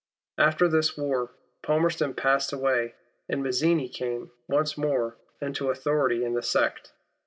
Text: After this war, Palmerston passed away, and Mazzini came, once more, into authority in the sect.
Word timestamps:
After 0.39 0.67
this 0.67 0.97
war, 0.97 1.29
Palmerston 1.61 2.15
passed 2.15 2.51
away, 2.51 2.95
and 3.29 3.43
Mazzini 3.43 3.87
came, 3.87 4.31
once 4.47 4.75
more, 4.75 5.17
into 5.39 5.69
authority 5.69 6.25
in 6.25 6.33
the 6.33 6.41
sect. 6.41 6.91